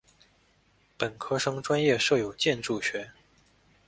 [0.97, 3.11] 本科生专业设有建筑学。